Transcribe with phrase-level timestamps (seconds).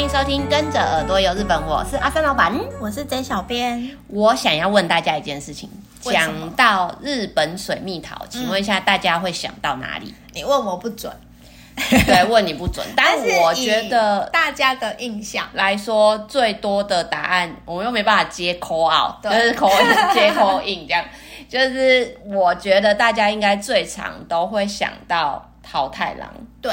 [0.00, 3.90] 迎收听《跟着耳朵游日本》，我是阿三老板，我是 J 小编。
[4.08, 5.68] 我想要问大家一件事情：
[6.00, 10.14] 讲到日本水蜜桃，请问一下大家会想到哪里？
[10.32, 11.14] 你问我不准，
[12.06, 12.86] 对，问你不准。
[12.96, 21.04] 但是我觉得大家的印象来说，最多的答案，我们又没办法接 call out，就是 call 接 call in 这样。
[21.46, 26.26] 就是我觉得大家应该最常都会想到桃太郎，
[26.62, 26.72] 对。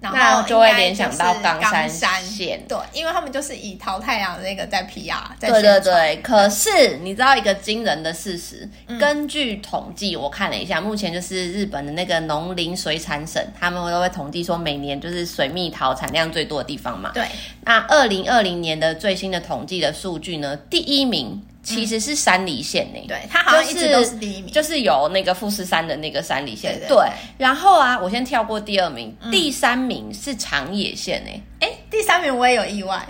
[0.00, 1.88] 然后就会联想到冈山
[2.22, 6.20] 县，对，因为他们就是以桃太郎那个在 PR，在对对对。
[6.22, 17.10] 可是你知道一个惊人的事实，嗯、根据统计，我看了一下，目前就是日本的那个农林水产省，他们都会统计说每年就是水蜜桃产量最多的地方嘛。
[17.14, 17.24] 对。
[17.64, 21.42] 那二零二零年的最新的统计的数据呢，第一名。
[21.66, 26.96] 其实是山梨县呢、欸，对，它好像一直都是第一名，就是、就是有那个富士山的那个山梨县，对。
[27.36, 33.04] 然后啊，我先跳过第二名，嗯、第三名是长野县呢、欸，哎，第三名我也有意外。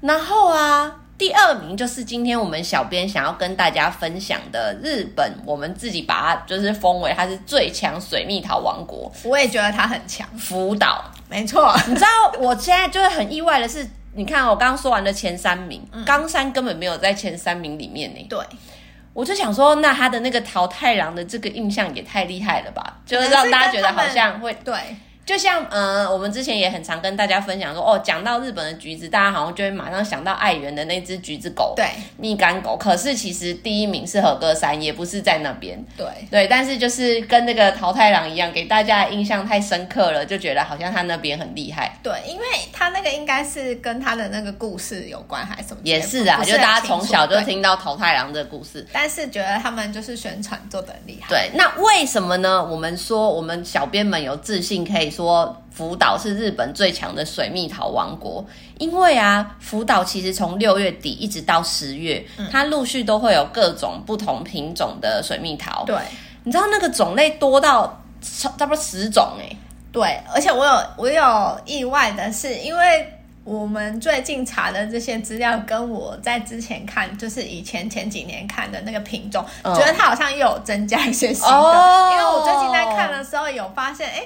[0.00, 11.72] 然后啊，第二名就是今天我们小编想要跟大家分享的日本，我们自己把它就是封为它是最强水蜜桃王国，我也觉得它很强，福岛，没错。
[11.86, 12.08] 你知道
[12.40, 13.88] 我现在就是很意外的是。
[14.16, 18.26] 你看，我刚刚说完的前三名，冈、嗯、山根本没有在前三名里面呢。
[18.28, 18.38] 对，
[19.12, 22.98] 我就想说，那他的那个桃太郎的这个印象也太厉害了吧？
[23.04, 24.74] 就是让大家觉得好像会对。
[25.26, 31.86] 就像呃，我们之前也很常跟大家分享说，哦，讲到日本的橘子，大家好像就会马上想到爱媛的那只橘子狗，对，
[32.18, 32.76] 蜜柑狗。
[32.76, 35.82] 可是其实第一名是和歌山，也不是在那边。
[35.96, 41.98] 对对，但是就是跟那个桃太郎一样，给大家的印象太深刻了，就觉得好像他那边很厉害。
[42.02, 45.80] 对，因为他那个应该是跟他的那个故事有关，还是什么？
[45.84, 51.28] 也是啊，是就大家从小就听到桃太郎的故事，但是觉得他们就是宣传做的很厉害。
[51.30, 52.62] 对，那为什么呢？
[52.62, 55.56] 我们说，我们小编们有自信可以说。
[55.74, 58.46] 福岛是日本最强的水蜜桃王国，
[58.78, 65.82] 因为啊，福岛其实从六月底一直到十月，嗯，它陆续都会有各种不同品种的水蜜桃。
[65.84, 65.96] 对，
[66.44, 69.50] 你知道那个种类多到差不多十种哎。
[69.90, 73.12] 对，而且我有我有意外的是，因为
[73.42, 81.52] 我们最近查的这些资料，跟我在之前看，就是以前前几年看的那个品种，嗯，觉得它好像又有增加一些新的。
[81.52, 84.22] 哦，因为我最近在看的时候有发现，哎。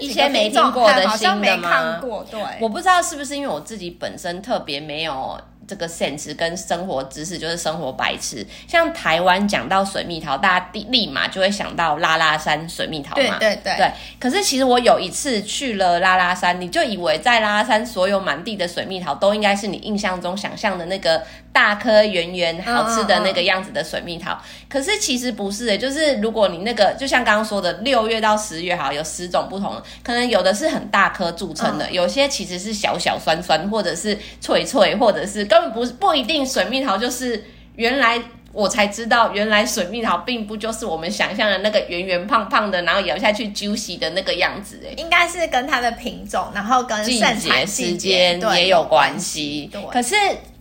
[0.00, 2.00] 一些没听过的新的吗？
[2.30, 5.40] 对，我不知道是不是因为我自己本身特别没有。
[5.68, 8.42] 这个 sense 跟生活知识就是生活白痴。
[8.66, 13.36] 像台湾讲到水蜜桃，大家立立马就会想到拉拉山水蜜桃嘛。
[13.38, 13.76] 对对对。
[13.76, 13.92] 对。
[14.18, 21.22] 可是其实我有一次去了拉拉山，你就以为在拉拉山所有满地的水蜜桃都应该是你印象中想象的那个
[21.52, 24.32] 大颗圆圆好吃的那个样子的水蜜桃。
[24.32, 24.66] 嗯嗯嗯。
[24.68, 37.44] 可是其实不是诶，就是如果你那个就像刚刚说的，六月到十月哈，有十种不同的，可能有的是很大颗著称的，嗯，有些其实是小小酸酸，或者是脆脆，或者是根本不是不一定水蜜桃就是
[37.76, 38.20] 原来
[38.52, 49.70] 我才知道，原来水蜜桃并不就是我们想象的那个圆圆胖胖的，然后咬下去 juicy 的那个样子诶，应该是跟它的品种，然后跟季节时间也有关系。
[49.92, 50.14] 可是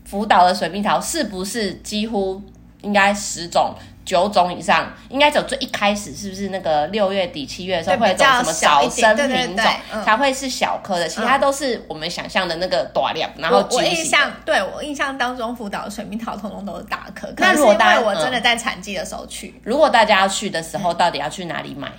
[0.08, 2.42] 福岛的水蜜桃是不是几乎
[2.82, 3.76] 应该十种？
[4.06, 9.66] 九种以上，应该走最一开始是不是那个六月底七月的时候会走什么早生品种，
[10.06, 13.30] 才会是小颗的，其他都是我们想象的那个大量。
[13.38, 17.28] 然后我印象，对我印象当中，福岛的水蜜桃通通都是大颗。
[17.36, 21.92] 那如果因为我真的在产季的时候去，嗯，如果大家要去的时候，到底要去哪里买？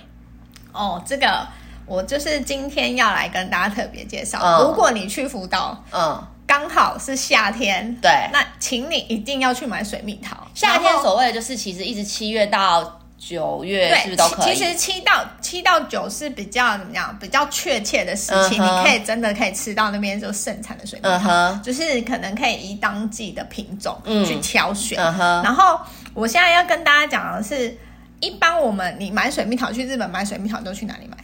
[0.71, 1.47] 哦，这个
[1.85, 4.65] 我就是今天要来跟大家特别介绍，嗯。
[4.65, 6.27] 如果你去福岛，嗯。
[6.49, 10.35] 刚好是夏天，对，那请你一定要去买水蜜桃。
[10.55, 14.55] 夏天所谓的就是，其实一直七月到九月，是不是都可以？
[14.55, 17.15] 其实七到七到九是比较怎么样？
[17.21, 18.63] 比较确切的时期，uh.
[18.63, 21.61] 你可以真的可以吃到那边就盛产的水蜜桃，uh.
[21.61, 23.95] 就是可能可以依当季的品种
[24.25, 24.97] 去挑选。
[24.97, 25.43] Uh.
[25.43, 25.79] 然后
[26.15, 27.77] 我现在要跟大家讲的是，
[28.19, 31.15] 一般我们你买水蜜桃去日本买水蜜桃都去哪里买？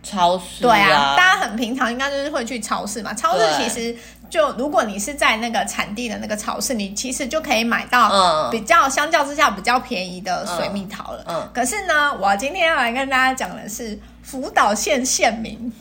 [0.00, 0.62] 超市。
[0.62, 3.12] 对啊，大家很平常应该就是会去超市嘛。
[3.12, 3.94] 超市其实。
[4.30, 11.24] 就如果你是在那个产地的那个超市，你其实就可以买到比较相较之下比较便宜的水蜜桃了。
[11.26, 15.72] 嗯，可是呢，我今天要来跟大家讲的是福岛县县民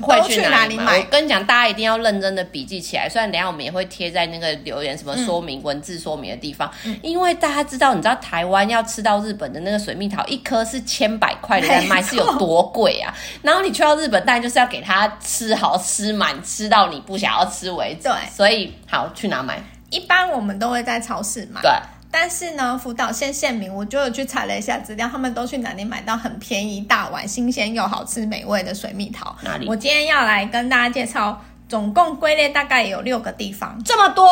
[0.00, 0.98] 会去哪里买？
[0.98, 3.08] 我跟你讲，大家一定要认真的笔记起来。
[3.08, 6.70] 虽然等一下我们也会贴在那个留言什么说明、嗯、文字说明的地方，
[7.02, 13.14] 因为大家知道，你知道台湾要吃到日本的那个水蜜桃，一颗是千百块的在卖，是有多贵啊？
[13.42, 18.08] 然后你去到日本，当然就是要给它吃好吃满，吃到你不想要吃为止。
[18.08, 19.62] 对，所以好去哪买？
[19.90, 21.60] 一般我们都会在超市买。
[21.62, 21.70] 对。
[22.10, 29.36] 但是呢，福岛县县民，我就有去查了一下资料，他们都去哪里买到很便宜、大碗、新鲜又好吃、美味的水蜜桃？
[29.42, 29.68] 哪里？
[29.68, 34.26] 我今天要来跟大家介绍总共归类大概有六个地方，这么多。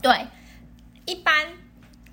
[0.00, 0.26] 对，
[1.04, 1.34] 一般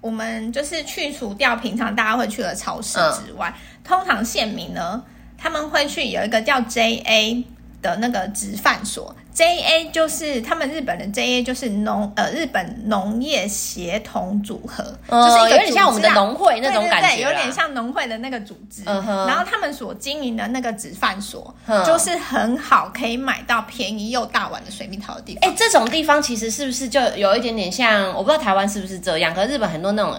[0.02, 5.02] 我们就是去除掉平常大家会去的超市之外，嗯、通常县民呢，
[5.38, 7.44] 他们会去有一个叫 JA
[7.82, 9.16] 的那个直贩所。
[9.40, 18.82] J A 就是他们日本的 J A 就是农呃日本农业协同组合，嗯、就是一个、啊、有点像我们的农会那种感觉，有点像农会的那个组织。
[18.84, 25.50] 嗯、然后他们所经营的那个直贩所，嗯、就是很好可以买到便宜又大碗的水蜜桃的地方。
[25.50, 28.10] 哎，这种地方其实是不是就有一点点像？
[28.10, 30.14] 我不知道台湾是不是这样，可是日本很多那种。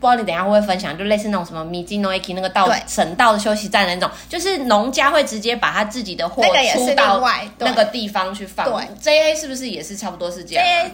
[0.00, 6.42] 不知道你等一下会不会分享，就类似那种什么米津诺伊基那个道省道的休息站的那种，就是农家会直接把他自己的货
[6.72, 7.22] 出到
[7.58, 8.64] 那个地方去放。
[8.64, 10.90] 对，JA 是不是也是差不多是这样？JA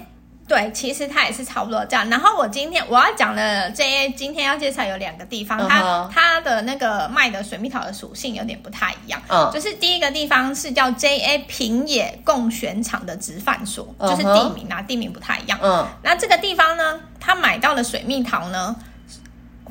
[0.49, 2.09] 对，其实它也是差不多这样。
[2.09, 6.11] 然后我今天我要讲的 JA 今天要介绍有两个地方，它、uh huh.
[6.15, 9.21] 它的那个卖的水蜜桃的属性有点不太一样。
[9.27, 9.53] 嗯、uh，huh.
[9.53, 14.11] 就是第一个地方是叫 JA 平野贡选场的直贩所，uh huh.
[14.11, 15.59] 就是地名啊，地名不太一样。
[15.61, 15.87] 嗯、uh，huh.
[16.03, 18.77] 那这个地方呢，他买到的水蜜桃呢？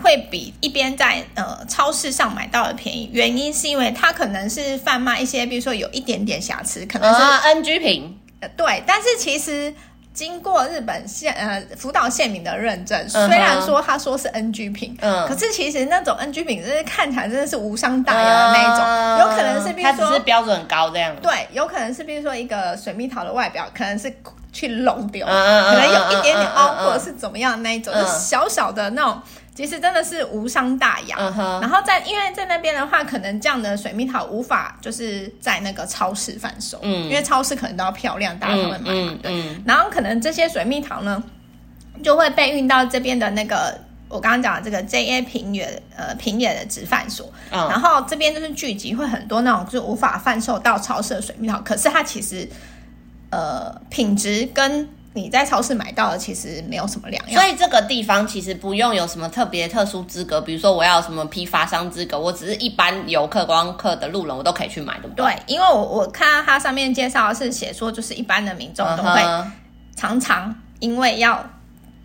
[0.01, 8.83] 会比一边在呃超市上买到的便宜，原因是因为它可能是贩卖一些，比如说有一点点瑕疵，可能是 NG 品，呃，对。
[8.85, 9.73] 但是其实
[10.13, 24.13] 经过日本县呃福岛县民的认证，虽然说他说是 NG 品，嗯，可是其实那种 NG 品就是看起来真的是无伤大雅的那一种，嗯、有可能是比如说它只是标准很高这样，对，有可能是比如说一个水蜜桃的外表可能是
[24.51, 29.21] 去弄掉，嗯、可能有一点点凹或者是怎么样的那一种，嗯、就小小的那种。
[29.55, 31.61] 其实真的是无伤大雅，uh.
[31.61, 39.31] 然后在因为在那边的话，可能这样的水蜜桃无法就是在那个超市贩售，嗯，因为超市可能都要漂亮，大家都会买嘛，对。
[39.31, 41.23] 嗯、然后可能这些水蜜桃呢，
[42.03, 43.79] 就会被运到这边的那个
[44.09, 47.69] 我刚刚讲的这个 JA 平野呃平野的直贩所，uh.
[47.69, 52.45] 然后这边就是聚集会很多那种就是无法贩售到超市的水蜜桃，可是它其实
[53.29, 54.89] 呃品质跟。
[55.15, 65.25] 你在超市买到的其实没有什么两样，所以这个地方其实不用有什么特别特殊资格，比如说我要什么批发商资格，我只是一般游客、观光客的路人，我都可以去买，对不对？
[65.25, 69.21] 对，因为我我看到它上面介绍是写说，就是一般的民众都会
[69.95, 71.43] 常常因为要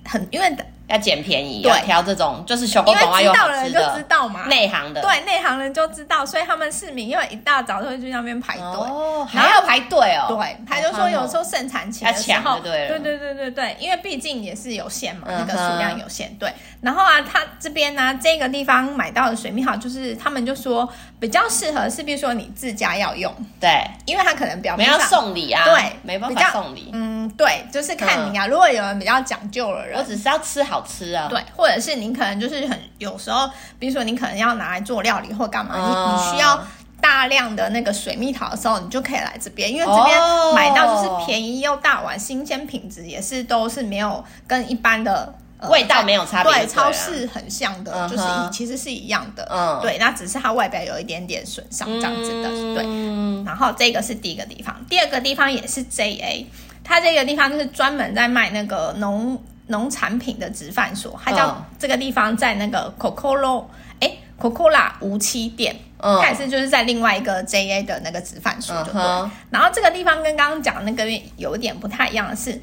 [0.04, 0.56] 很因为。
[0.90, 3.68] 要捡便宜，对，挑这种就是小狗狗啊，有好吃的。
[3.70, 5.00] 知道人就知道嘛，内行的。
[5.00, 10.26] 对，内行人就知道，所以他们市民因为一大早就会去那边排队，哦，还要排队哦。
[10.28, 16.34] 对，他就说有时候盛产期的时候，对对对对对对，因为毕竟也是有限嘛，那个数量有限。
[16.38, 20.88] 对，然后啊，他这边呢，这个地方买到的水蜜桃，就是他们就说
[21.18, 31.40] 比较适合是，比如说你自家要用，对，因为他可能表面上要送礼啊，对，没办法送礼，嗯，对，就是看你啊，如果有人比较讲究的人，我只是要吃好吃啊，对。
[31.56, 33.48] 或者是您可能就是很有时候，
[33.78, 36.62] 比如说你可能要拿来做料理或干嘛，你你需要
[37.00, 40.20] 大量的那个水蜜桃的时候，你就可以来这边，因为这边
[40.54, 45.34] 买到就是便宜又大碗，新鲜品质也是都是没有跟一般的
[45.68, 53.10] 味道没有差别，对，超市很像的，就是一其实是一样的，嗯，对，那只是它外表有一点点损伤这样子的，对。
[53.44, 56.44] 然后这个是第一个地方，第二个地方也是 JA，
[56.90, 59.40] 它这个地方就是专门在卖那个农。
[59.70, 63.64] 农产品的直贩所，它叫这个地方在那个 Kokoro
[64.00, 69.00] 哎 Kokora 无期店，它、嗯、也是就是在另外一个 JA 的那个直贩所，就对。
[69.48, 71.04] 然后这个地方跟刚刚讲那个
[71.36, 72.60] 有点不太一样的是，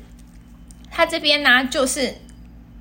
[0.91, 2.13] 它这边呢就是。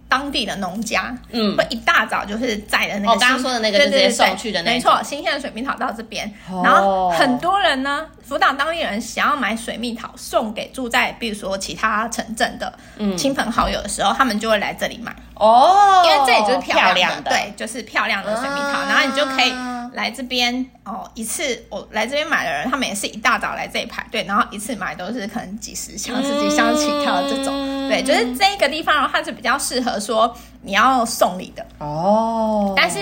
[0.09, 6.33] 当地的农家，嗯，会一大早就是载的那个，我刚刚说的那个，就直接送去的那个，没错，新鲜的水蜜桃到这边，
[6.63, 12.73] 然后很多人呢，福岛当地人想要买水蜜桃送给住在，比如说其他城镇的
[13.17, 15.15] 亲朋好友的时候，他们就会来这里买。
[15.35, 19.53] 哦，因为这里就是漂亮的，对，就是漂亮的水蜜桃，然后你就可以
[19.97, 29.99] 来这边哦，一次我来这边买的人，他们也是一大早来这里排队，然后一次买都是可能几十箱、十几箱起跳的这种，对，就是这个地方的话，它是比较适合。
[29.99, 31.67] 说你要送礼的。
[31.79, 32.99] 哦，但是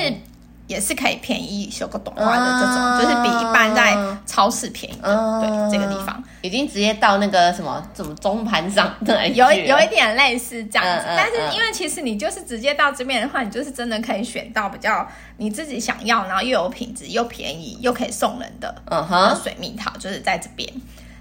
[0.66, 5.09] 也是可以便宜修个短花的这种，啊、就是比一般在超市便宜的。
[5.09, 11.04] 啊、对，这个地方已经直接到那个什么什么中盘上，对，有有一点类似这样子。
[11.06, 15.06] 嗯嗯、但是因为其实你就是直接到这边的话，你就是真的可以选到比较
[15.37, 20.68] 你自己想要，然后又有品质又便宜又可以送人的嗯哼水蜜桃，就是在这边。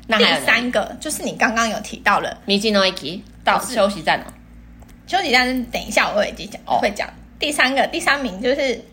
[0.07, 4.25] 那第三个就是你刚刚有提到了米津诺伊到休息站哦。
[5.05, 7.09] 休息站，等一下我会已经讲，会讲
[7.39, 8.83] 第三个，第三名就是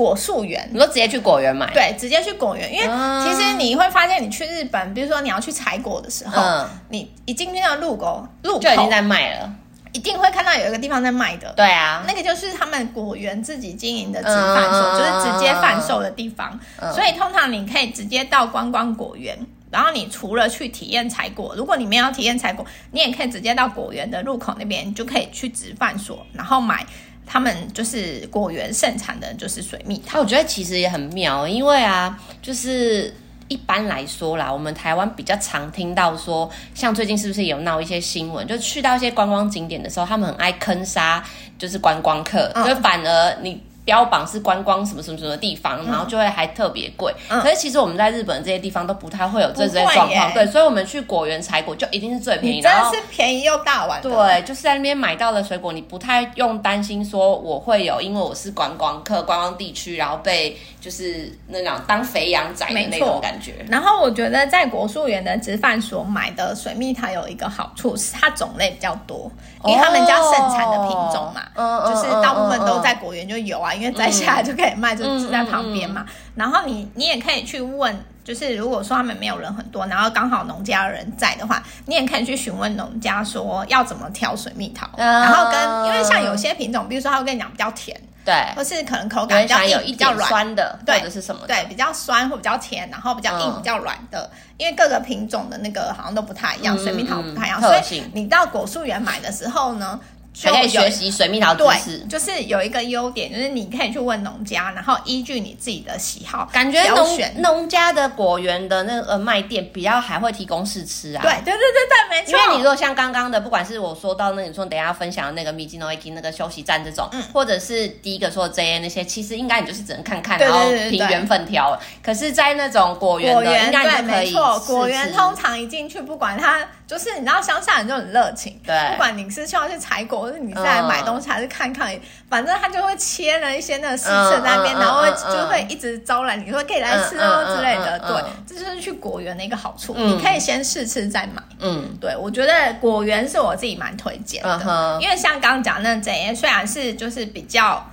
[0.00, 0.68] 果树园。
[0.72, 1.70] 你说直接去果园买？
[1.72, 2.86] 对，直接去果园，因为
[3.22, 9.52] 其实你会发现，你去日本，比如说你要去采果的时候，嗯、你一进去那个路口，路口就已经在卖了，
[9.92, 11.52] 一定会看到有一个地方在卖的。
[11.56, 16.58] 对啊，那个就是他们果园自己经营的直贩所，嗯、就是直接贩售的地方。
[16.80, 19.38] 嗯、所以通常你可以直接到观光果园。
[19.70, 26.84] 然后你除了去体验采果，如果你没有体验采果，你也可以直接到果园的入口那边，就可以去直贩所，然后买
[27.26, 30.20] 他们就是果园盛产的，就是水蜜桃。
[30.20, 33.14] 我觉得其实也很妙，因为啊，就是
[33.48, 41.24] 一般来说啦，我们台湾比较常听到说，像最近是不是有闹一些新闻，就去到一些观光景点的时候，他们很爱坑杀，
[41.58, 43.62] 就是观光客，嗯、就反而你。
[43.90, 47.12] 标榜是观光什么什么什么地方，然后就会还特别贵。
[47.28, 54.00] 嗯、可是其实我们在日本这些地方都不太会有这些状况，对，所以我们去果园采果就一定是最便宜，真的是便宜又大碗。
[54.00, 63.54] 对，就是在那边买到的水果，你不太用担心说我会有，因为我是观光客、观光地区，然后被就是那种当肥羊宰的那种感觉。
[63.68, 69.28] 然后我觉得在果树园的直贩所买的水蜜桃有一个好处是它种类比较多，
[69.64, 73.74] 因为他们家盛产的品种嘛，哦、就是大部分都在果园就有啊。
[73.74, 76.06] 因为摘下来就可以卖，就就在旁边嘛。
[76.34, 84.88] 然后你你也可以去问，就是如果说他们没有人很多，然后刚好农家的人在的话，你也可以去询问农家说要怎么挑水蜜桃。
[84.96, 91.44] 然后跟因为像有些品种，比如说他会跟你讲比较甜，对，或是可能口感比较硬、比较软酸的，对，或者是什么？
[91.48, 94.30] 对，比较酸或比较甜，然后比较硬、比较软的。
[94.58, 99.98] 因为各个品种的那个好像都不太一样，水蜜桃不太一样，所以你到果树园买的时候呢，
[100.42, 111.22] 还可以学习水蜜桃知识，对，就是有一个优点，就是你可以去问农家，然后依据你自己的喜好，感觉农农家的果园的那个卖店比较还会提供试吃啊。
[111.22, 112.38] 对对对对对，没错。
[112.38, 121.78] 因为你如果像刚刚的，不管是我说到那你说等一下要分享的那个 Michino Eki 那个休息站这种，嗯，或者是第一个说的 JA 那些，其实应该你就是只能看看，然后凭缘分挑。
[122.02, 124.26] 可是，在那种果园的，应该就可以。
[124.26, 126.60] 没错，果园通常一进去，不管它。
[126.90, 137.98] 就是你知道乡下人就很热情，对，不管你是需要去采果，或是你是来买东西，还是看看，嗯、反正他就会切了一些那个试吃在那边，嗯、然后就会一直招揽你说可以来吃哦之类的。
[138.00, 141.42] 对，这就是去果园的一个好处，嗯、你可以先试吃再买。
[141.58, 147.84] 嗯，对，我觉得果园是我自己蛮推荐的，嗯、因为像刚刚讲那这些虽然是就是比较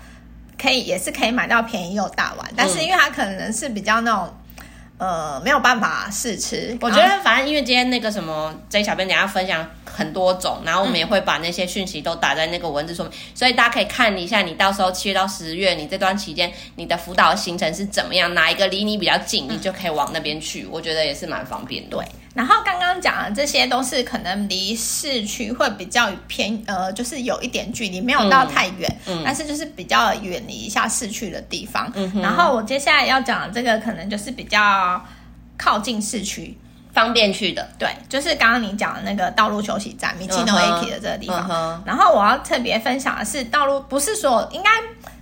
[0.62, 4.34] 可以，也是可以买到便宜又大碗，但是因为它可能是比较那种。
[4.98, 6.75] 呃，没有办法试吃。
[6.82, 20.63] 我觉得反正因为今天那个什么 J 小编等下分享很多种，然后我们也会把那些讯息都打在那个文字说明，嗯、所以大家可以看一下，你到时候七月到十月，你这段期间你的辅导行程是怎么样，哪一个离你比较近，你就可以往那边去。
[20.63, 21.98] 嗯、我觉得也是蛮方便的。
[21.98, 22.06] 对。
[22.38, 31.91] 然后刚刚讲的这些都是可能离市区会比较偏，呃，就是有一点距离，没有到太远，嗯，但是就是比较远离一下市区的地方。
[31.96, 35.03] 嗯，然后我接下来要讲的这个可能就是比较
[35.58, 36.56] 靠近市区，
[36.94, 37.67] 方便去的。
[37.79, 41.82] 对，就是刚刚你讲的那个道路休息站，Michino Eki 的这个地方。
[41.88, 44.70] 然后我要特别分享的是道路，不是说应该。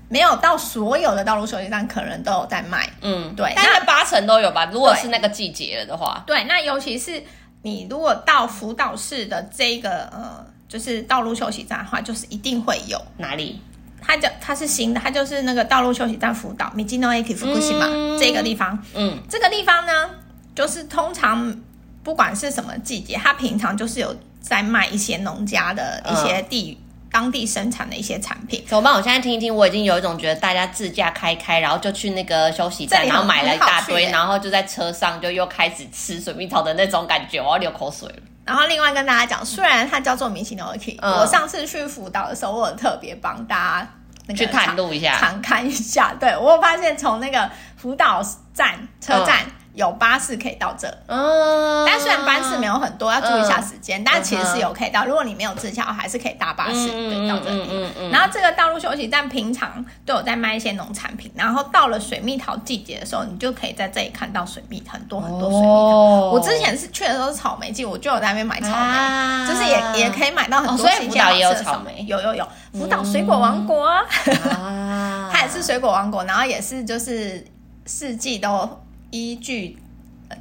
[0.07, 4.69] 没有到所有的道路休息站可能都有在卖，嗯，对，大概八成都有吧。
[4.71, 7.23] 如果是那个季节了的话，对，那尤其是
[7.63, 13.01] 你如果到福岛市的这个呃，就是道路休息站的话，就是一定会有。
[13.17, 13.59] 哪里？
[13.99, 20.09] 它叫它是新的，它就是那个道路休息站福岛，Michino Eki Fukushima 嘛，这个地方，嗯，这个地方呢，
[20.53, 21.59] 就是通常
[22.03, 26.77] 不管是什么季节，它平常就是有在卖一些农家的一些地。
[26.79, 26.84] 嗯
[27.15, 28.93] 当地生产的一些产品，怎么办？
[28.93, 38.15] 我现在听一听，我已经有一种觉得大家自驾开开，然后就去那个休息站，然后买了一大堆，然后就在车上就又开始吃水蜜桃的那种感觉，我要流口水了。
[38.43, 43.89] 然后另外跟大家讲，虽然它叫做 Michino Eki，我上次去福岛的时候，我有特别帮大家
[44.27, 46.13] 那个去探路一下，常看一下。
[46.19, 48.21] 对，我发现从那个福岛
[48.53, 49.45] 站车站。
[49.45, 55.05] 嗯有巴士可以到这，嗯，但虽然班次没有很多，要注意一下时间，嗯、但其实是有可以到。
[55.05, 57.61] 如果你没有自驾，还是可以搭巴士、嗯、对到这里。
[57.61, 65.69] 嗯嗯嗯、然后这个道路休息站平常都有在卖一些农产品，然后到了水蜜桃季节的时候，你就可以在这里看到水蜜很多很多水蜜桃。
[65.69, 72.05] 哦、我之前是去的时候是草莓季，我就有在那边买草莓，啊、就是也也可以买到很多新鲜好吃的草莓。
[72.07, 77.45] 有有有，福岛水果王国，啊、 它也是水果王国，然后也是就是
[77.85, 78.81] 四季都。
[79.15, 79.77] 依据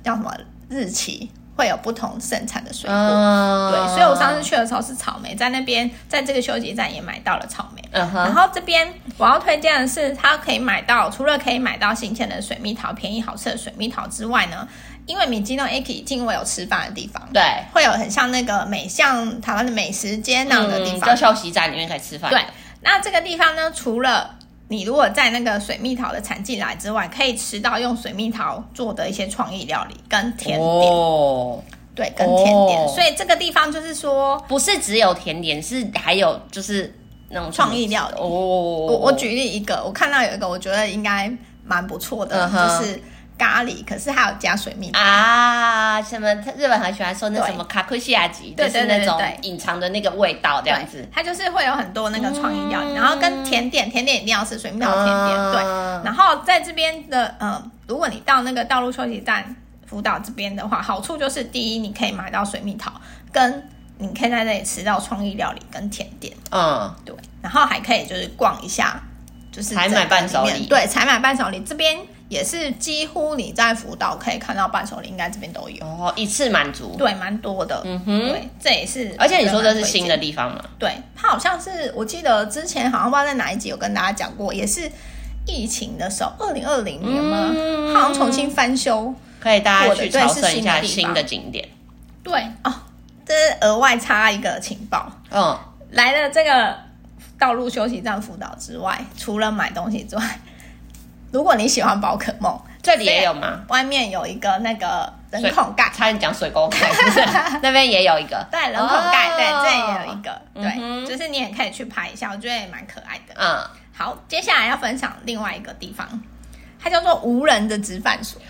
[0.02, 0.34] 叫什么
[0.68, 7.82] 日期会有不同生产的水果，嗯、对，所以我上次去的时候是草莓，在那边在这个休息站也买到了草莓。
[7.92, 14.66] 然后这边我要推荐的是，它可以买到除了可以买到新鲜的水蜜桃、便宜好吃的水蜜桃之外呢，
[15.06, 17.40] 因为 Michino Eki 近会有吃饭的地方，对，
[17.72, 22.28] 会有很像那个美像台湾的美食街那样的地方，在、嗯、休息站里面可以吃饭。
[22.30, 22.44] 对，
[22.80, 24.34] 那这个地方呢，除了
[24.74, 30.60] 你如果在那个水蜜桃的产季来之外，可以吃到用水蜜桃做的一些创意料理跟甜点。
[30.60, 31.62] 哦，
[31.94, 32.80] 对，跟甜点。
[32.80, 36.92] 哦、所以这个地方就是说，不是只有甜点，是还有就是
[37.28, 38.16] 那种创意料理。
[38.16, 41.32] 哦，我我举例一个，我看到有一个我觉得应该
[41.64, 43.00] 蛮不错的，就是
[43.36, 51.04] 咖喱，可是还有加水蜜桃啊，什么日本很喜欢说那什么卡库西亚吉，就是那种隐藏的那个味道这样子。
[51.12, 55.62] 它就是会有很多那个创意料理，嗯、然后跟甜点，甜点一定要是水蜜桃甜点，嗯、对。
[56.04, 59.54] 然后在这边的，嗯、呃，如果你到那个道路休息站
[59.86, 62.92] 福岛这边的话，好处就是第一，你可以买到水蜜桃，
[63.32, 67.14] 跟你可以在这里吃到创意料理跟甜点，嗯，对。
[67.42, 69.02] 然后还可以就是逛一下，
[69.50, 71.98] 就是采买伴手礼，对，采买伴手礼这边。
[72.28, 80.64] 也是几乎你在福岛可以看到伴手礼，应该这边都有哦，一次满足，对，蛮多的，嗯哼，对，这也是，而且你说这是新的地方吗？
[80.78, 84.90] 对，它好像是，我记得之前好像不知道在哪一集有跟大家讲过，也是
[85.46, 87.50] 疫情的时候，二零二零年吗？
[87.54, 91.68] 嗯、好像重新翻修，可以大家去朝圣一下新的景点。
[92.22, 92.72] 对哦，
[93.26, 95.56] 这是额外插一个情报，嗯，
[95.90, 96.74] 来了这个
[97.38, 100.40] 道路休息站福岛之外，除了买东西之外。
[101.34, 103.60] 如果你喜欢宝可梦，这里也有吗？
[103.66, 107.20] 外面有一个那个人孔盖，差点讲水沟盖，不是？
[107.60, 113.34] 那边也有一个，对，人孔盖，哦、对，这里也有一个，对，嗯、就是你也可以去拍一下，我觉得也蛮可爱的。
[113.34, 113.58] 嗯，
[113.92, 116.08] 好，接下来要分享另外一个地方，
[116.80, 118.40] 它叫做无人的直贩所。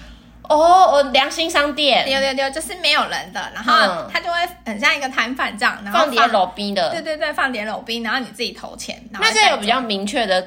[0.43, 9.03] 哦，我良心商店，对对对，就是没有人的，然后它就会很像一个摊贩这样，然后放点卤冰的，对对对，放点卤冰，然后你自己投钱。
[9.11, 10.47] 那这有比较明确的。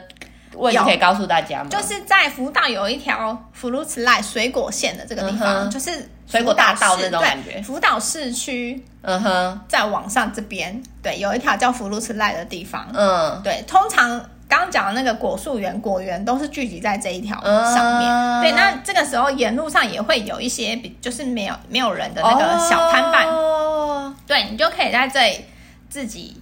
[0.58, 1.70] 我也可以告诉大家吗？
[1.70, 7.62] 就是在福岛有一条福禄茨赖水果线的这个地方，嗯、就是水果大道那种感觉。
[7.62, 13.64] 福岛市区，嗯哼，在往上这边，对，有一条叫福禄茨赖的地方，嗯，对。
[13.68, 14.10] 通常
[14.50, 18.52] 刚刚讲的那个果树园、果园都是聚集在这一条上面，嗯、对。
[18.54, 25.46] 那这个时候沿路上也会有一些比就是没有没有人的那个小摊贩，哦、对，你就可以在这里
[25.90, 26.42] 自己。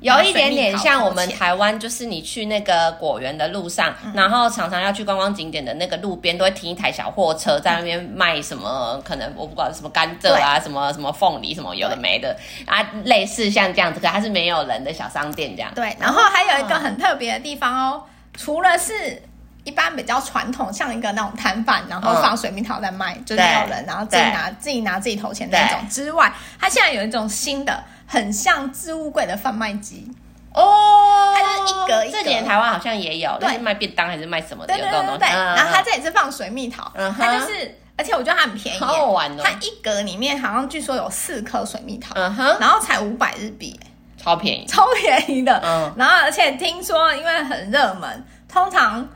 [0.00, 15.70] 有一点点像我们台湾，就是你去那个果园的路上，嗯、然后常常要去观光景点的那个路边，都会停一台小货车在那边卖什么，可能我不管什么甘蔗啊，什么什么凤梨，什么有的没的啊，类似像这样子，可它是没有人的小商店这样。
[15.74, 18.02] 对，然后还有一个很特别的地方哦，
[18.34, 19.22] 除了是
[19.64, 27.84] 一般比较传统，像一个那种摊贩，然后放水蜜桃在卖，嗯、就是没有人，然后自己拿自己拿自己投钱那种之外，它现在有一种新的。
[28.10, 30.10] 很像置物柜的贩卖机
[30.52, 32.18] 哦，它就是一格一格。
[32.18, 34.74] 这几年台湾好像也有，对，是卖便当还是卖什么的？
[34.74, 35.28] 对对对对。
[35.28, 39.42] 然后它这里是放水蜜桃，它就是，而且我觉得它很便宜，好好玩哦。
[39.44, 43.78] 它一格里面好像据说有四颗水蜜桃，嗯哼，然后才五百日币，
[44.20, 45.60] 超便宜，超便宜的。
[45.64, 49.08] 嗯，然后而且听说因为很热门，通常。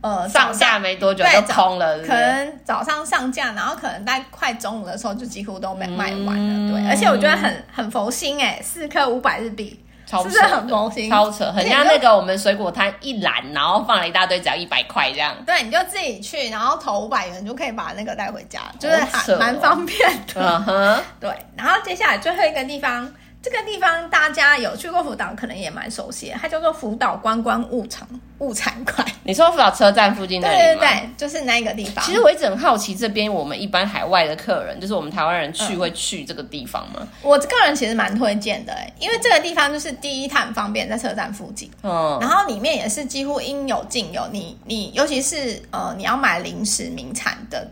[0.00, 6.72] 呃，上架没多久就空了，可能早上上架，然后可能在快中午的时候就几乎都没卖完了。
[6.72, 11.10] 对，而且我觉得很很佛心哎，四颗五百日币，超是不是很佛心？
[11.10, 15.34] 超扯，很像那个我们水果摊一篮，然后放了一大堆，只要一百块这样。
[15.44, 19.98] 对，你就自己去，然后投五百元就可以把那个带回家，就是还蛮方便
[20.32, 20.34] 的。
[20.36, 21.30] 嗯哼，对。
[21.56, 23.12] 然后接下来最后一个地方。
[23.40, 26.34] 这个地方大家有去过福岛，可能也蛮熟悉的。
[26.40, 28.06] 它叫做福岛观光物产
[28.38, 29.06] 物产馆。
[29.22, 30.56] 你说福岛车站附近那里？
[30.56, 32.04] 对对对，就是那个地方。
[32.04, 36.96] 其实我一直很好奇，这边我们一般海外的客人，就是我们台湾人去会去这个地方吗？
[37.00, 41.70] 嗯、我个人其实蛮推荐的，因为这个地方就是第一，它很方便，在车站附近。
[41.84, 44.26] 嗯，然后里面也是几乎应有尽有。
[44.32, 47.70] 你你尤其是呃你要买零食名产的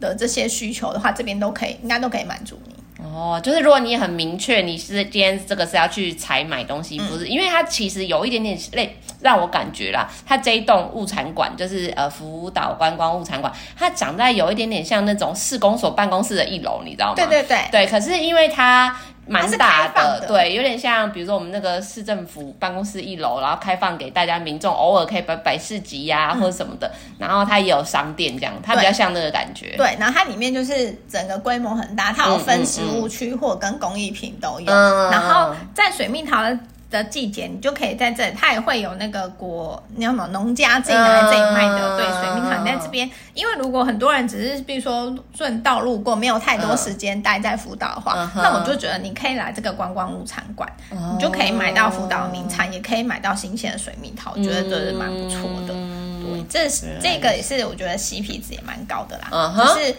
[0.00, 2.75] 的这些需求的话，这边都可以，应该都可以满足你。
[3.14, 17.14] 哦，就是如果你很明确你是今天这个是要去采买东西，不是，嗯、因为它其实有一点点类让我感觉啦，它这一栋物产馆就是呃福岛观光物产馆，它长在有一点点像那种市公所办公室的一楼，你知道吗？
[17.16, 18.96] 对对对，对，可是因为它。
[19.26, 29.74] 蛮大的，的对，有点像，比如说我们那个市政府办公室一楼，然后开放给大家民众偶尔可以摆摆市集呀、啊嗯、或者什么的，然后它也有商店这样，它比较像那个感觉。
[29.76, 34.72] 对，然后它里面就是整个规模很大，它有分食物区或跟工艺品都有，
[35.10, 36.58] 然后在水蜜桃的。
[36.88, 43.10] 的季节，你就可以在这里，它也会有那个果，你要么农家自己来这里卖的，嗯、对，水蜜桃你在这边。
[43.34, 55.74] 因为如果很多人只是比如说顺道路过，没有太多时间待在福岛的话，嗯、那我就觉得你可以来这个观光物产馆，嗯、你就可以买到福岛名产，嗯、也可以买到新鲜的水蜜桃，我觉得这是蛮不错的。
[55.74, 59.94] 嗯、对，这是这个也是我觉得 CP 值也蛮高的啦，嗯、就是。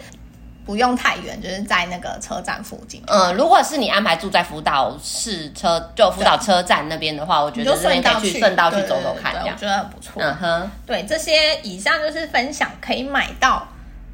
[0.67, 3.01] 不用太远，就是在那个车站附近。
[3.07, 10.21] 嗯，如果是你安排住在福岛市车，就福岛车站那边的话，我觉得这边可以去顺道去走走看，这样我觉得很不错。
[10.21, 13.65] 嗯哼，对，这些以上就是分享可以买到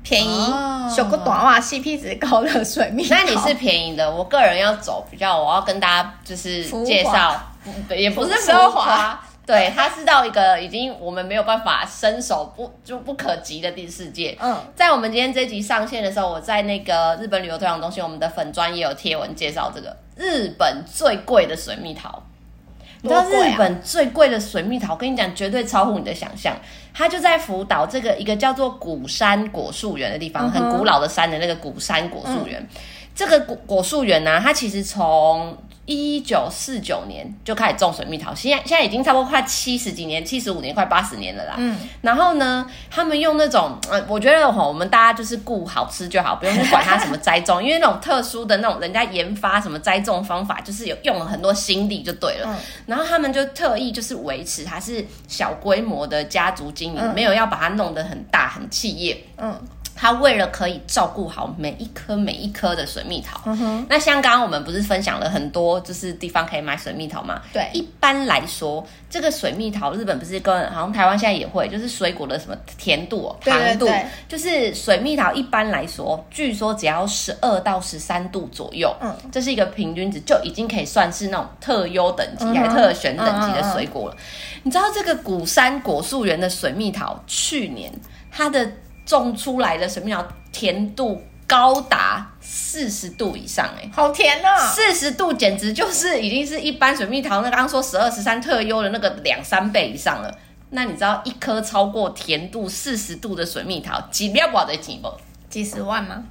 [0.03, 0.53] 便宜、
[0.95, 3.15] 小个短袜、CP 值高的水蜜桃。
[3.15, 7.41] 那你是便宜的，我个人要走比较，我要跟大家就是介绍，
[7.89, 9.19] 也不是奢华。
[9.45, 14.37] 对，它是到一个已经我们没有办法伸手不就不可及的第四界。
[14.39, 22.23] 嗯，在我们今天这集上线的时候，我在那个日本旅游推广中心，我们的粉专也有贴文介绍这个日本最贵的水蜜桃。
[23.01, 26.55] 你知道日本最贵的水蜜桃，我跟你讲，绝对超乎你的想象。
[26.93, 32.65] 它就在福岛这个一个叫做古山果树园的地方，很古老的山的那个古山果树园。
[33.13, 41.55] 这个果果树园呢，它其实从一九四九年就开始种水蜜桃，现在现在已经差不多快七十几年，七十五年快八十年了啦。
[41.57, 52.47] 嗯，然后呢，他们用那种呃，我觉得吼，我们大家就是顾好吃就好，不用去管它什么栽种， 因为那种特殊的那种人家研发什么栽种方法，就是有用了很多心力就对了。
[52.47, 59.21] 嗯，然后他们就特意就是维持它是小规模的家族经营，嗯，没有要把它弄得很大很企业。
[59.37, 59.59] 嗯。
[60.03, 63.39] 他为了可以照顾好每一颗每一颗的水蜜桃，
[63.87, 67.41] 那像刚刚我们不是分享了很多就是地方可以买水蜜桃吗？
[67.53, 84.17] 对，一般来说，这个水蜜桃日本不是跟好像台湾现在也会，就是水果的什么甜度、哦、糖度，对对对，就是水蜜桃一般来说，据说只要十二到十三度左右，嗯，这是一个平均值，就已经可以算是那种特优等级、嗯、还特选等级的水果了。
[84.63, 87.89] 你知道这个古山果树园的水蜜桃去年
[88.29, 88.69] 它的。
[89.05, 94.57] 种出来的水蜜桃甜度高达四十度以上，哎，好甜啊！
[94.57, 100.33] 四十度简直就是已经是一般水蜜桃那刚刚说十二十三特优的那个两三倍以上了。
[100.69, 105.13] 那你知道一颗超过甜度四十度的水蜜桃几粒不得几不？
[105.47, 106.23] 几十万吗？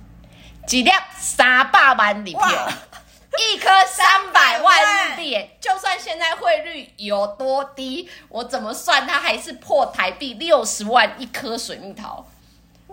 [0.66, 12.26] 几粒三百万日币，一颗三百万日币，就算现在汇率有多低，我怎么算它还是破台币六十万一颗水蜜桃。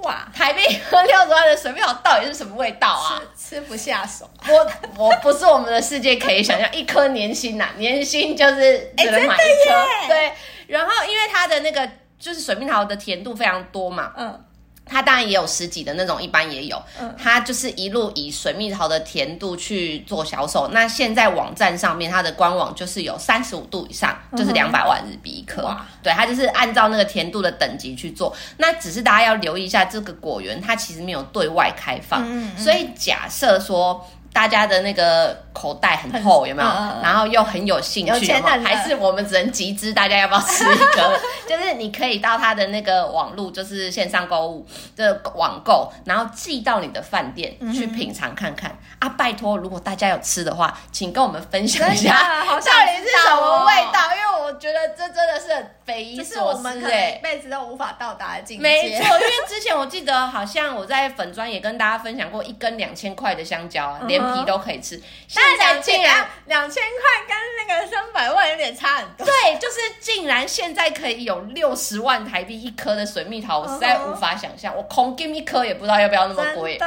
[0.03, 3.21] 哇，台币喝六十万的水蜜桃到底是什么味道啊？
[3.37, 4.29] 吃，吃不下手。
[4.47, 10.07] 我我不是我们的世界可以想象，一颗年薪呐、啊，年薪就是只能买一颗、欸。
[10.07, 10.33] 对，
[10.67, 14.45] 然后因为它的那个就是水蜜桃的甜度非常多嘛，嗯。
[14.89, 16.81] 它当然也有十几的那种，一般也有。
[16.99, 20.67] 嗯，它就是一路以水蜜桃的甜度去做销售。
[20.73, 25.63] 那现在网站上面，它的官网就是有三十五度以上，就是两百万日币一颗。
[25.63, 28.35] 哇，对，它就是按照那个甜度的等级去做。
[28.57, 32.23] 那只是大家要留意一下，这个果园它其实没有对外开放。
[32.25, 34.03] 嗯，所以假设说。
[34.31, 36.69] 大家的那个口袋很厚，有没有？
[36.69, 39.91] 嗯、然后又很有兴趣，有有还是我们只能集资？
[39.93, 41.19] 大家要不要吃一个？
[41.49, 44.65] 就是你可以到他的那个网络，就是线上购物
[44.95, 48.69] 的网购，然后寄到你的饭店去品尝看看。
[48.99, 52.61] 嗯、啊，拜托，如果大家有吃的话，请跟我们分享一下，到底
[53.03, 53.99] 是什么味道？
[54.15, 58.63] 因为我觉得这真的是很匪夷所思，哎，一辈子都无法到达的境界。
[58.63, 69.25] 没错， 因为之前我记得好像我在粉专也跟大家分享过一根两千块的香蕉啊，连皮都可以吃，现在竟然两千块跟那个三百万有点差很多。
[69.27, 74.75] 对，就是竟然现在可以有六十万台币一颗的水蜜桃，我实在无法想象。
[74.75, 76.79] 我空给一颗也不知道要不要那么贵。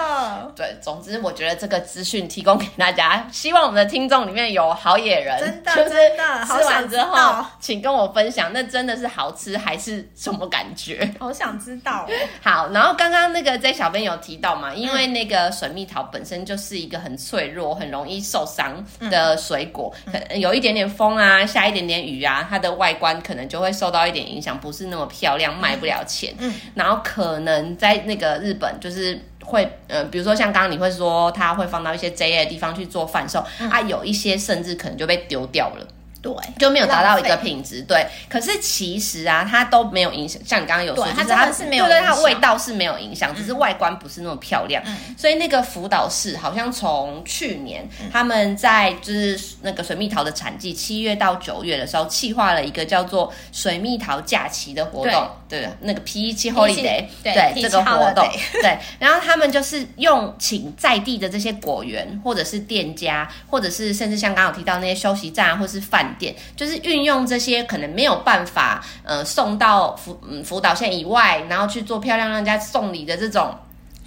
[0.56, 11.08] 对，总之我觉得这个资讯提供给大家，希望我们的听众里面有好野人，真的， 真的，吃完之后请跟我分享，那真的是好吃还是什么感觉？
[11.18, 12.06] 好想知道。
[12.42, 17.72] 好，然后刚刚那个在小编有提到嘛，因为那个水蜜桃本身就是一个很脆弱。
[17.74, 26.34] 很容易受伤的水果，可能有一点点风啊，下一点点雨啊，它的外观可能就会受到一点影响，不是那么漂亮，卖不了钱。
[26.38, 35.86] 嗯，然后可能在那个日本，就是会，呃，比如说像刚刚你会说，它会放到一些 JA 的地方去做贩售，啊，有一些甚至可能就被丢掉了。
[36.22, 37.82] 对，就没有达到一个品质。
[37.82, 40.40] 对，可是其实啊，它都没有影响。
[40.46, 44.80] 像你刚刚有说，就是它是没有，对，它味道是没有影响，只是外观不是那么漂亮。
[44.86, 55.28] 嗯，所以那个福岛市好像从去年他们在就是那个水蜜桃的产季七月到九月的时候，企划了一个叫做水蜜桃假期的活动。
[55.48, 58.26] 对，那个 Peach Holiday，对这个活动，
[58.62, 66.11] 对，然后他们就是用请在地的这些果园，或者是店家，或者是甚至像刚刚有提到那些休息站，或是饭。
[66.18, 73.54] 点就是运用这些可能没有办法呃送到福嗯福岛县以外，然后去做漂亮让人家送礼的这种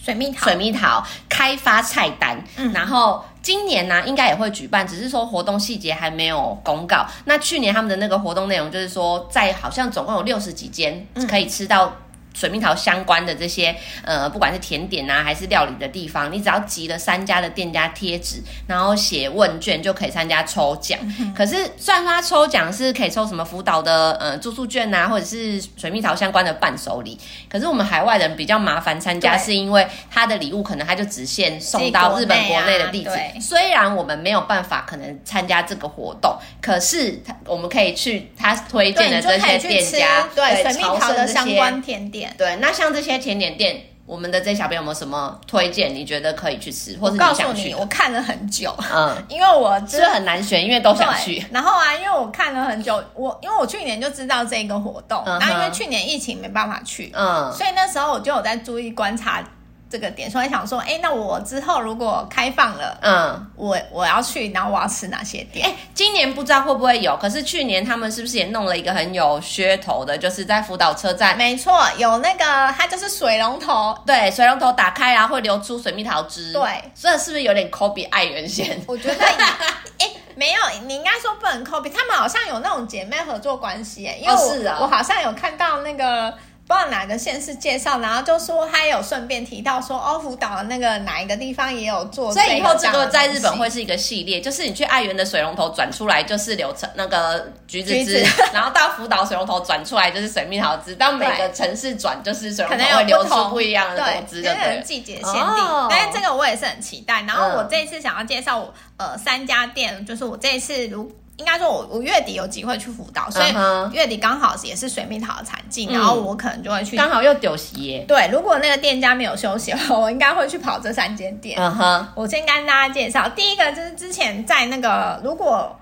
[0.01, 7.05] 水蜜桃水蜜桃开发菜单，嗯、然后今年呢、啊、应该也会举办，只是说活动细节还没有公告。
[7.25, 11.93] 那去年他们的那个活动内容就是说，在好像总共有六十几间可以吃到。
[12.35, 20.99] 水蜜桃相关的这些呃，不管是甜点啊还是料理的地方，你只要集了三家的店家贴纸，然后写问卷就可以参加抽奖。
[21.01, 27.17] 嗯、可是虽然说他抽奖是可以抽什么福岛的呃住宿券啊，或者是水蜜桃相关的伴手礼，
[27.49, 33.09] 可是我们海外人比较麻烦参加，是因为他的礼物可能他就只限送到日本国内的地址。
[33.39, 42.24] 虽然我们没有办法可能参加这个活动，可是他我们可以去他推荐的这些店家，对水蜜桃的相关甜点。
[42.37, 45.93] 对，那像这些甜点店，我们的这些小朋友有没有什么推荐？
[45.93, 47.43] 你觉得可以去吃，或者你想去？
[47.43, 51.43] 我告诉你，我看了很久，嗯， 因为我真的很难选，因为都想去。
[51.51, 59.43] 然后啊，因为我看了很久，我因为我去年就知道这个活动，然后因为去年疫情没办法去，嗯，所以那时候我就有在注意观察。
[59.87, 65.65] 这个点，所以想说，哎，那我之后如果开放了，嗯，我我要去，然后我要吃哪些店？
[65.67, 71.37] 哎，今年不知道会不会有，可是去年他们是不是也弄了一个很有噱头的，就是在福岛车站？
[71.37, 72.43] 没错，有那个，
[72.75, 78.81] 它就是水龙头，对，水龙头打开然后会流出水蜜桃汁，对，所以是不是有点 copy 爱媛县？
[78.87, 79.23] 我觉得，
[79.99, 86.33] 哎，没有，你应该说不能 copy，他们好像有那种姐妹合作关系，哎，因为我、哦是啊、我好像有看到那个。
[86.67, 105.41] 不知道哪个县市介绍，然后就说他有顺便提到说，哦，福岛的那个哪一个地方也有做，所以以后这个在日本会是一个系列，就是你去爱媛的水龙头转出来就是流程那个橘子汁，子 然后到福岛水龙头转出来就是水蜜桃汁，到每个城市转就是水龙头会流出不一样的果汁的，对，季节限定。
[105.41, 107.21] 哦、但是这个我也是很期待。
[107.27, 111.11] 然后我这一次想要介绍我呃三家店，就是我这一次如。
[111.37, 113.53] 应该说我，我我月底有机会去辅导，所以
[113.93, 116.95] 月底刚好也是水蜜桃的产季，嗯、然后我可能就会去。
[116.95, 118.05] 刚好又丢席耶。
[118.07, 121.59] 对，如果那个店家没有休息的话，我应该会去跑这三间店。
[121.59, 125.77] 嗯哼，我先跟大家介绍，第一个就是之前在那个，如果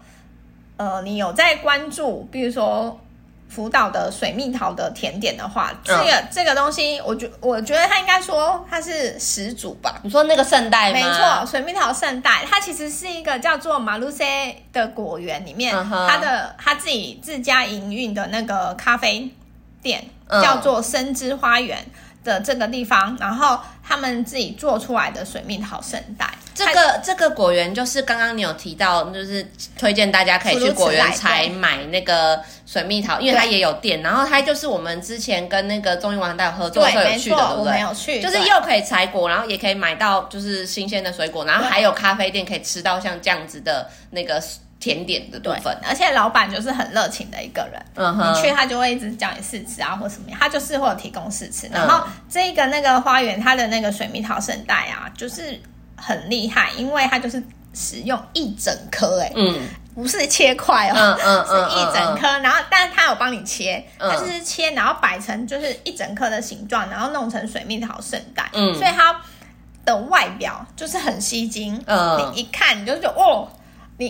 [0.78, 3.00] 呃你有在关注，比如说。
[3.54, 10.00] 福岛的水蜜桃的甜点的话，这个、嗯、这个东西，我觉我觉得它应该说它是始祖吧。
[10.02, 10.94] 你说那个圣代吗？
[10.94, 19.30] 没错，水蜜桃圣代，它其实是一个叫做马路塞的果园里面，嗯、它的他自己自家营运的那个咖啡
[19.84, 21.86] 店，嗯、叫做生之花园
[22.24, 26.30] 的这个地方，然后他们自己做出来的水蜜桃圣代。
[26.56, 29.46] 这个这个果园就是刚刚你有提到，就是
[29.78, 34.04] 推荐大家可以去果园采买那个水蜜桃，因为它也有店。
[34.04, 37.74] 然后它就是我们之前跟那个综艺王大有合作时候有去的，对不对？
[37.74, 44.40] 没有去，就是又可以采果，然后也可以买到就是新鲜的水果，然后还有咖啡店可以吃到像这样子的那个
[44.84, 45.78] 甜点的部分。
[45.88, 51.68] 而且老板就是很热情的一个人，嗯哼，你去他就会一直叫你试吃啊或什么样，他就是会有提供试吃。
[51.68, 55.62] 然后这个那个花园它的那个水蜜桃圣代啊，就是。
[55.96, 57.42] 很厉害，因为它就是
[57.74, 69.16] 使用一整颗，哎，嗯，不是切块哦，嗯嗯， 是一整颗，然后，但是他有帮你切，他就是切，然后摆成就是一整颗的形状，然后弄成水蜜桃圣代，嗯，所以它
[69.86, 73.48] 的外表就是很吸睛，嗯，你一看你就觉得哦，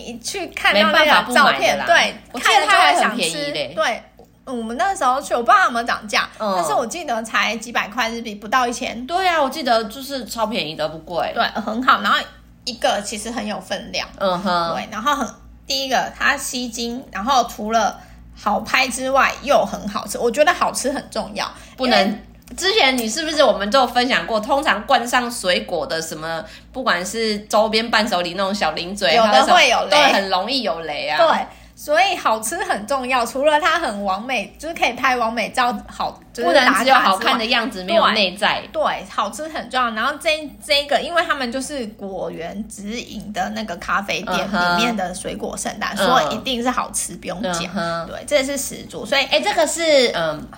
[0.00, 4.02] 你去看到那个照片，对，我看着就会想吃，对。
[4.46, 9.06] 嗯，我们那个时候去，我不知道它有没有涨价，嗯、但是我记得才几百块日币，不到一千。
[9.06, 11.32] 对啊，我记得就是超便宜的，不贵。
[11.34, 12.02] 对，很好。
[12.02, 12.18] 然后
[12.66, 14.06] 一个其实很有分量。
[14.18, 14.74] 嗯哼。
[14.74, 15.26] 对，然后很
[15.66, 17.98] 第一个它吸睛，然后除了
[18.36, 20.18] 好拍之外又很好吃。
[20.18, 22.20] 我觉得好吃很重要，不能。
[22.56, 24.38] 之前你是不是我们就分享过？
[24.40, 31.18] 通常灌上水果的什么，不管是周边伴手礼那种小零嘴，有的会有雷，对很容易有雷啊。
[31.18, 31.46] 对。
[31.76, 38.62] 所以好吃很重要，除了它很完美，就是可以拍完美照，好，就是、不能只有好看的样子，没有内在。
[38.72, 39.90] 对，好吃很重要。
[39.90, 46.06] 然后这这个，因为他们就是果园直营的那个咖啡店里面的水果圣诞，uh huh.
[46.06, 47.54] 所以一定是好吃，不用讲。
[47.54, 48.06] Uh huh.
[48.06, 49.04] 对，这是始祖。
[49.04, 50.48] 所以，哎，这个是嗯。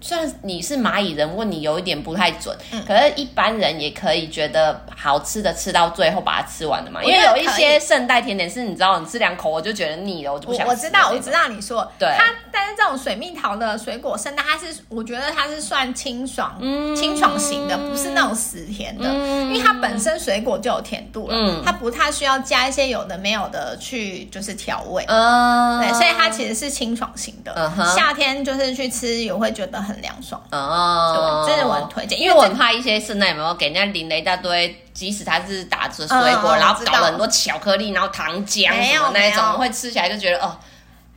[0.00, 7.02] 虽然你是蚂蚁人，问你有一点不太准，嗯、可是一般人也可以觉得好吃的吃到最后把它吃完的嘛。
[7.02, 10.66] 因为有一些圣代甜点是你知道，你吃两口我就觉得腻了，我就不想。
[10.66, 25.04] 我知道，我知道你说，对它，但是这种水蜜桃的水果圣代，它是我觉得它是算清爽、嗯、清爽型的，不是那种死甜的，嗯、因为它本身水果就有甜度了，嗯、它不太需要加一些有的没有的去就是调味。
[25.08, 27.72] 嗯，对，所以它其实是清爽型的。
[27.96, 29.87] 夏天就是去吃也会觉得。
[29.88, 40.56] 很凉爽哦，对，这是我很推荐，因为我很怕一些圣代有没有给人家淋了一大堆，即使它是打着水果，然后搞了很多巧克力，然后糖浆什么那一种，会吃起来就觉得哦，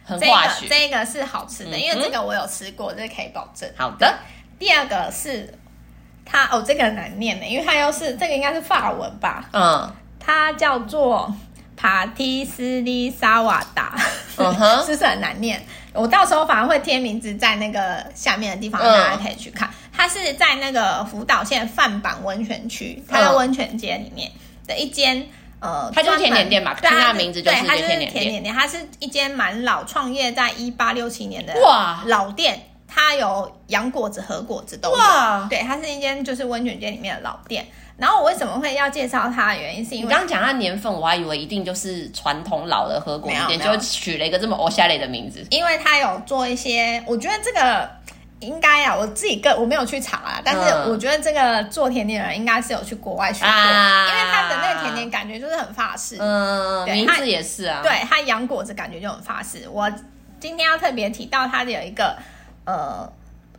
[0.05, 0.67] 很化学。
[0.67, 3.69] 这个是好吃的，因为这个我有吃过，这可以保证。
[3.77, 4.17] 好的，
[4.57, 5.53] 第二个是
[6.25, 9.43] 它哦，这个很难念的，因为它又是这个应该是法文吧？
[9.51, 11.33] 嗯，它叫做
[11.75, 13.97] 帕蒂斯利萨瓦达，
[14.35, 15.61] 是不是很难念？
[15.93, 19.67] 我到时候反而会贴名字在那个下面的地方，大家可以去看。
[19.67, 24.31] 嗯、它是在那个福岛县饭坂温泉区，它的温泉街里面
[24.67, 25.27] 的一间。
[25.59, 28.11] 呃，它就是甜点店吧，对，它的名字就是甜点店。
[28.11, 34.95] 甜点店，它是一间蛮老，创业在一八六七年的哇老店，它有洋果子、和果子都有。
[34.95, 37.67] 哇，对，它是一间就是温泉街里面的老店。
[38.01, 45.45] 然后我为什么会要介绍它的原因，是因为你刚刚讲它年份，我还以为一定就是传统老的和果子店，就取了一个这么欧夏类的名字。
[45.51, 47.89] 因为它有做一些，我觉得这个。
[48.41, 59.69] 应该啊，我自己个我没有去查啊，但是我觉得这个做甜点的人应该是有去国外学过，啊、因为它的那个甜点感觉就是很法式，嗯，对名字也是啊，对，它洋果子感觉就很法式。
[59.71, 59.87] 我
[60.39, 62.17] 今天要特别提到它的有一个
[62.65, 63.07] 呃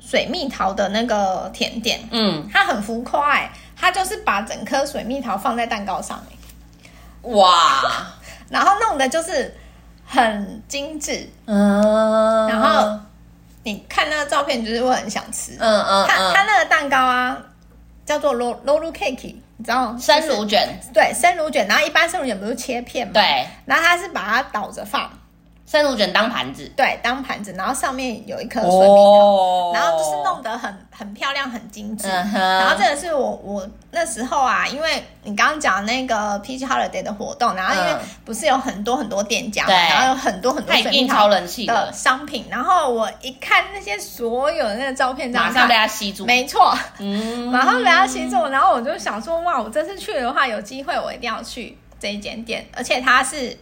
[0.01, 3.39] 水蜜桃的那个甜点，嗯，它很浮夸
[3.83, 7.83] 它就是把整颗水蜜桃放在蛋糕上面，哇，
[8.49, 9.55] 然后弄的就是
[10.07, 12.99] 很精致，嗯，然后。
[13.65, 15.53] 你看那个照片，就是会很想吃。
[15.57, 17.39] 嗯嗯，它它那个蛋糕啊，
[18.05, 19.99] 叫做 roll cake，你知道吗？
[20.01, 20.81] 生乳卷。
[20.93, 21.69] 对，生乳卷。
[21.69, 23.13] 然后一般生乳卷不是切片吗？
[23.15, 23.47] 对。
[23.65, 25.09] 然后它是把它倒着放。
[25.65, 32.09] 生乳卷当盘子，对，当盘子，然后上面有一颗水蜜桃，哦、然后就是弄得很很漂亮，很精致。
[32.09, 41.47] 然后这个是我我那时候啊，因为你刚刚讲那个 Peach Holiday 的活动，然后因为不是有很多很多店家然后有很多很多水蜜桃的
[41.93, 53.57] 商品，然后我一看那些所有的那个照片，马上被它吸住，没错，嗯，马上被它吸住，然后我就想说，哇，我这次去的话，有机会我一定要去这一间店，而且它是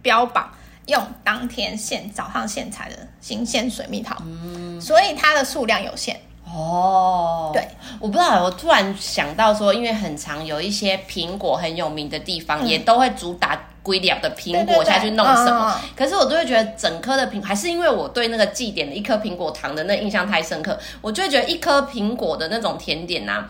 [0.00, 0.50] 标榜。
[0.88, 6.18] 用当天现早上现采的新鲜水蜜桃，嗯，所以它的数量有限。
[6.44, 7.50] 哦。
[7.52, 7.68] 对，
[8.00, 15.74] 我不知道，我突然想到说，因为很常有一些苹果很有名的地方，嗯、也都会主打龟两的苹果下去弄什么。
[15.74, 23.48] 对对对，可是我都会觉得整颗的苹，还是因为我对那个祭典的一颗苹果糖的那印象太深刻，我就会觉得一颗苹果的那种甜点呐、啊，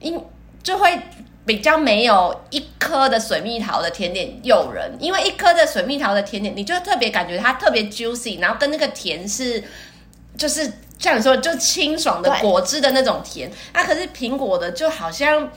[0.00, 0.18] 因
[0.68, 1.00] 就会。
[1.48, 9.64] 比较没有一颗的水蜜桃的甜点诱人，因为一颗的水蜜桃的甜点，你就特别感觉它特别 juicy，然后跟那个甜是，
[10.36, 13.50] 就是像你说，就清爽的果汁的那种甜。
[13.72, 15.50] 那、啊、可是苹果的就好像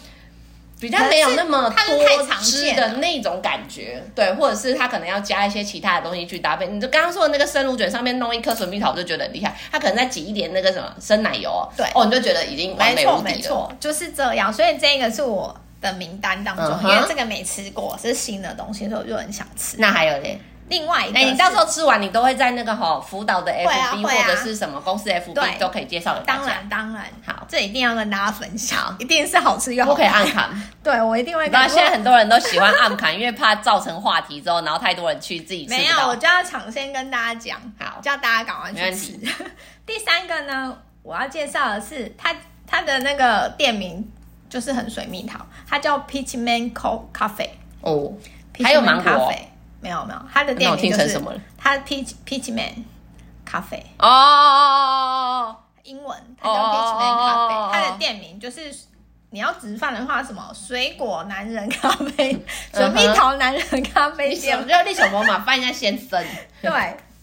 [0.81, 6.67] 比较没有那么多汁的那种感觉，对，或者是它可能要加一些其他的东西去搭配。
[6.67, 9.55] 你就刚刚说的那个生乳卷上面弄一颗水蜜桃，我就觉得很厉害。
[9.71, 13.21] 它可能再挤一点那个什么生奶油，对，哦，你就觉得已经完美无敌了。
[13.23, 14.51] 没错，没错，就是这样。
[14.51, 15.55] 所以这个是我。
[15.81, 19.77] 的名单当中，因为这个没吃过，是新的东西，所以我就很想吃。
[19.79, 20.39] 那还有嘞？
[20.71, 26.39] 另外一个，哎，你到时候吃完，你都会在那个哈福岛的 FB 或者是什么公司 FB 都可以介绍给大家。
[26.39, 29.91] 当然，当然，好，这一定要跟大家分享，一定是好吃又好。
[29.93, 30.49] 不可以暗砍。
[30.81, 31.47] 对，我一定会。
[31.49, 35.75] 那现在很多人都喜欢暗砍， 因为怕造成话题之后，然后太多人去自己吃。
[35.75, 39.13] 没有，我就要抢先跟大家讲，好，叫大家赶快去吃。
[39.85, 42.33] 第三个呢，我要介绍的是它
[42.65, 44.09] 它的那个店名。
[44.51, 48.11] 就是很水蜜桃，它叫 Peach Man Coffee 哦，
[48.61, 49.33] 还有芒果？
[49.81, 51.19] 没有没有，他的店名就是
[51.57, 52.85] 它 Peach Peach Man
[53.45, 58.73] Cafe 哦，英文它叫 Peach Man 咖啡，他的店名就是
[59.31, 62.37] 你要直翻的话，什么水果男人咖啡、
[62.73, 66.23] 水蜜桃男人咖啡店，就叫利什么嘛，翻一下先生，
[66.61, 66.71] 对。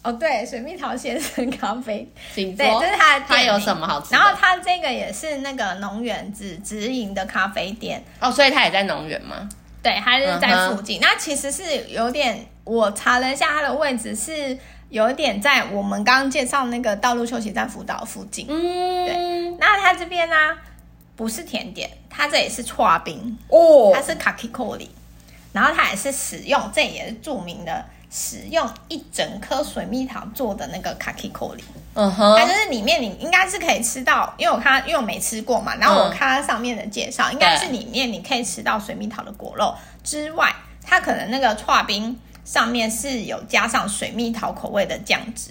[0.01, 3.27] 哦，对，水蜜桃先生咖啡，对，这是他的店。
[3.27, 4.15] 它有什么好吃？
[4.15, 8.03] 然后他这个也是那个农园直直营的咖啡店。
[8.21, 9.49] 哦，所以他也在农园吗？
[9.89, 11.01] 对，它是在附近。
[11.01, 14.59] 那其实是有点，我查了一下它的位置，是
[14.91, 18.47] 有点在我们刚刚介绍那个道路休息站辅导附近。
[18.51, 19.51] 嗯，对。
[19.59, 20.35] 那它这边呢，
[21.17, 24.91] 不是甜点，它这也是刨冰哦，它是卡奇库里，
[25.53, 27.87] 然后它也是使用，这也是著名的。
[28.11, 45.51] 使用一整颗水蜜桃做的那个卡奇可里，嗯哼，它就是里面你应该是可以吃到，因为我看，因为我没吃过嘛，然后我看它上面的介绍，嗯、应该是里面你可以吃到水蜜桃的果肉之外，它可能那个剉冰上面是有加上水蜜桃口味的酱汁，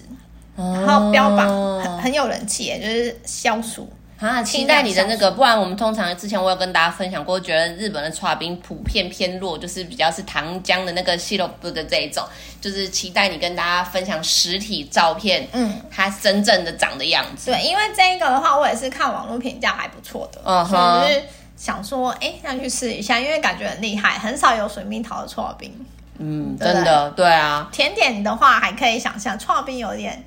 [0.56, 1.48] 嗯、然后标榜
[1.80, 3.88] 很很有人气也，就是消暑。
[4.20, 12.26] 啊，期待你的那个，不然我们通常之前我有跟大家分享过，觉得日本的刨冰普遍偏弱，就是比较是糖浆的那个西洛布的这一种，
[12.60, 17.52] 就是期待你跟大家分享实体照片，嗯，它真正的长的样子。
[17.52, 21.26] 对，因为这一个的话，我也是看网络评价还不错的，嗯哼，所以就是
[21.56, 25.72] 想说，哎、欸，想去试一下，因为感觉很厉害，很少有水蜜桃的刨冰，
[26.18, 27.70] 嗯，真的，对啊。
[27.72, 30.26] 甜点的话还可以想象，刨冰有点。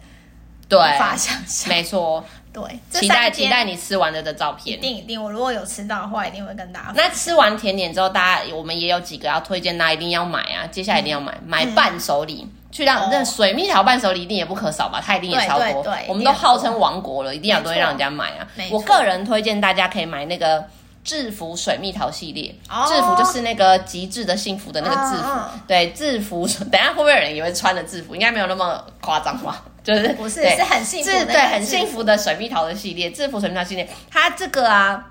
[0.68, 2.24] 对，无法想象，没错。
[2.52, 6.92] 对，期待期待你吃完了的照片，一定一定，我如果有吃到的话，一定会跟大家。
[6.94, 10.66] 那吃完甜点之后，大家我们也有几个要推荐，大家一定要买啊！
[10.66, 15.00] 接下来一定要买，嗯、买伴手礼，嗯、去让那水蜜桃伴手礼一定也不可少吧？
[15.04, 18.46] 它一定也超多，我们都号称王国了，一定要都会让人家买啊！
[18.70, 20.64] 我个人推荐大家可以买那个。
[21.02, 22.54] 制服水蜜桃系列，
[22.86, 25.30] 制服就是那个极致的幸福的那个制服，
[25.66, 26.46] 对，制服。
[26.70, 28.14] 等下会不会有人以为穿的制服？
[28.14, 29.64] 应该没有那么夸张吧？
[29.82, 35.09] 就是不是，是很幸福，对，很幸福的水蜜桃的系列，制服水蜜桃系列，它这个啊。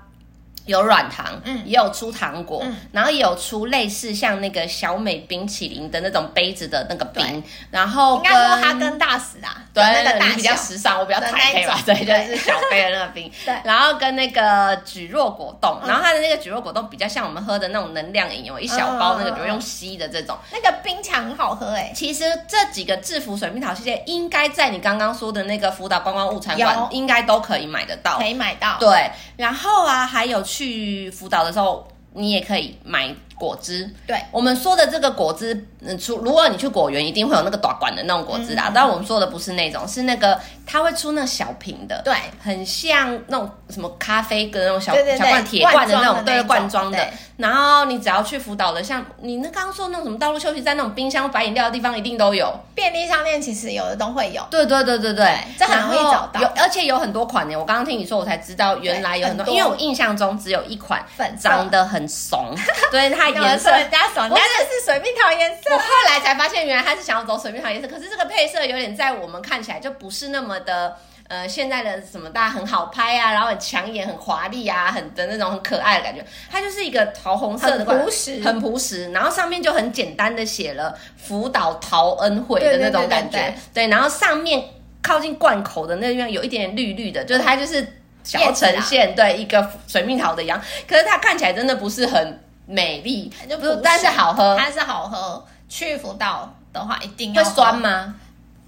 [0.70, 21.92] 有软糖，嗯，也有出糖果，嗯，然后也有出类似像那个小美冰淇淋的那种杯子的那个冰，然后应该说哈根大使啊，对，那个你比较时尚，我比较台北吧，对，就是小杯的那个冰， 对，然后跟那个蒟蒻果冻，然后它的那个蒟蒻果冻比较像我们喝的那种能量饮，有一小包那个比如用吸的这种，那个冰强很好喝哎。
[21.94, 30.40] 其实这几个制服水蜜桃系列应该在你刚刚说的那个福岛观光物产馆应该都可以买得到，可以买到，对，然后啊还有。
[30.50, 33.88] 去去辅导的时候，你也可以买果汁。
[34.06, 38.64] 对，我们说的这个果汁，嗯，出如果你去果园，一定会有那个短管的那种果汁啦。
[38.66, 46.98] 嗯、但我们说的不是那种，是那个它会出那小瓶的，对，很像那种什么咖啡跟那种小小罐铁罐的那种，对，罐装的。
[47.38, 52.54] 然后你只要去辅导的，像你那刚刚说那种什么道路休息站那种冰箱摆饮料的地方，一定都有。
[52.74, 54.42] 便利商店其实有的都会有。
[54.50, 56.42] 对对对对对，这很容易找到。
[56.42, 59.46] 有而且有很多款呢，我刚刚听你说，我才知道原来有很多。
[59.46, 62.54] 很多因为我印象中只有一款粉长得很怂，
[62.92, 65.74] 对它颜色人家怂，人家的是水蜜桃颜色。
[65.74, 70.96] 我后来才发现，原来他是想要走水蜜桃颜色，可是这个配色有点在我们看起来就不是那么的。
[71.30, 76.20] 呃，现在的什么大家很好拍啊，然后很抢眼、很华丽啊，很的那种很可爱的感觉。
[76.50, 79.12] 它就是一个桃红色的，很朴实，很朴实。
[79.12, 83.38] 然后上面就很简单的写了福岛桃恩惠的那种感觉。
[83.38, 84.60] 对，对，对，对，对，然后上面
[85.00, 90.60] 靠近罐口的那地方有一点点绿绿的，就是它就是想要呈现对一个水蜜桃的样。
[90.88, 95.44] 可是它看起来真的不是很美丽，就不是，但是好喝，它是好喝。
[95.68, 97.42] 去福岛的话一定要。
[97.42, 98.14] 会酸吗？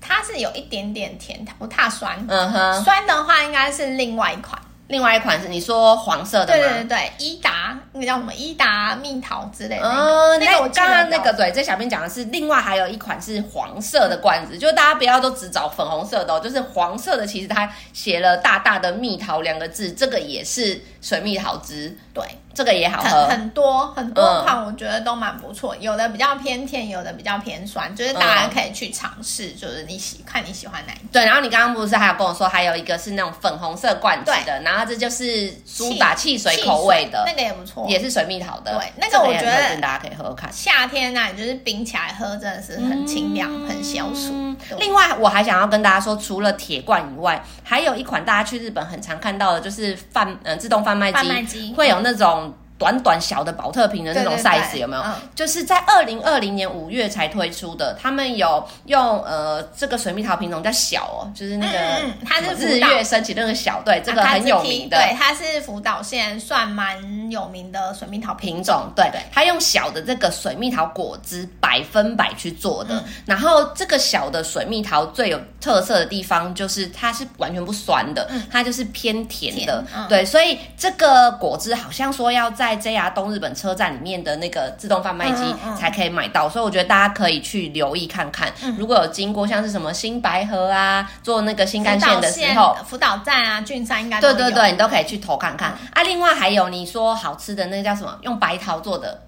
[0.00, 2.16] 它是有一点点甜，它不太酸。
[2.28, 4.60] 嗯哼，酸的话应该是另外一款。
[4.88, 6.68] 另外一款是你说黄色的吗？
[6.68, 8.34] 对对对，伊达那个叫什么？
[8.34, 9.88] 伊达蜜桃之类的。
[9.88, 21.96] 哦，那个我刚刚那个对，这小编讲的是另外还有一款是黄色的罐子，就是大家不要都只找粉红色的哦，就是黄色的，其实它写了大大的蜜桃两个字，这个也是水蜜桃汁。
[22.12, 22.22] 对。
[22.54, 25.74] 这个也好喝，很多很多款，我觉得都蛮不错。
[25.76, 31.06] 嗯、有的比较偏甜，有的比较偏酸，就是大家可以去尝试，就是你喜看你喜欢哪一种。
[31.10, 38.76] 对，然后你刚刚不是还有跟我说，还有一个是那种粉红色罐子的，然后这就是苏打汽水口味的，那个也不错，也是水蜜桃的。
[38.76, 40.52] 对，那个我觉得大家可以喝喝看。
[40.52, 44.54] 夏天啊，你就是冰起来喝，真的是很清凉，嗯、很消暑。
[44.78, 52.41] 另外，我还想要跟大家说，除了铁罐以外，还有一款大家去日本很常看到的，就是贩嗯、呃、自动贩卖机，贩卖机会有那种。
[52.82, 55.02] 短短小的宝特瓶的那种 size 有没有？
[55.02, 57.96] 嗯、就是在二零二零年五月才推出的。
[58.00, 61.78] 他们有用呃这个水蜜桃品种叫小哦，就是那个
[62.26, 64.96] 它是日月升起那个小，对，这个很有名的。
[64.96, 68.90] 对，它是福岛县算蛮有名的水蜜桃品种。
[68.96, 72.96] 对，它用小的这个水蜜桃果汁百分百去做的。
[72.96, 79.84] 嗯、然后这个小的水蜜桃最有特色的地方就是它是完全不酸的，嗯、它就是偏甜的。
[80.08, 88.52] 对，所以这个果汁好像说要在在 JR 东日本车站里面的那个自动贩卖机才可以买到，所以我觉得大家可以去留意看看。
[88.62, 95.76] 嗯、如果有经过像是什么新白河啊，坐那个新干线的时候，福岛站啊，郡山应该对对对，你都可以去投看看。
[95.80, 98.16] 嗯、啊，另外还有你说好吃的那个叫什么？
[98.22, 99.22] 用白桃做的，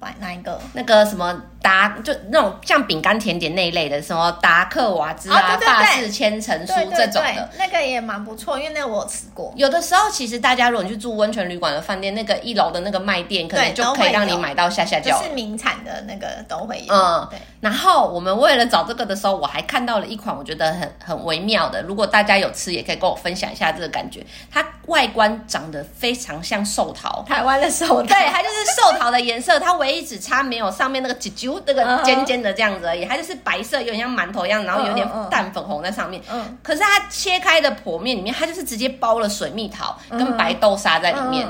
[0.00, 0.60] 白哪一个？
[0.72, 1.40] 那个什么？
[1.64, 9.50] 达就那种像饼干甜点那一类的，什么达克瓦兹啊、法式千层酥这种的，那个也蛮不错，因为那个我有吃过。
[9.56, 15.18] 有的时候其实大家如果你去住温泉旅馆的饭店，那个一楼的那个卖店，可能就可以让你买到下下轿。
[15.18, 16.94] 就是名产的那个都会有。
[16.94, 17.38] 嗯，对。
[17.62, 24.22] 然后我们为了找这个的时候，我还看到了一款我觉得很很微妙的，如果大家有吃，也可以跟我分享一下这个感觉。
[24.52, 32.34] 它外观长得非常像寿桃，台湾的寿桃，对，它就是寿桃的颜色，它唯一只差没有上面那个啾啾那个尖尖。
[32.44, 36.20] 的这样子而已，它就是白色，有点像馒头一样，然后有点淡粉红在上面。
[36.62, 41.48] 可是它切开的剖面里面，它就是直接包了水蜜桃跟白豆沙在里面。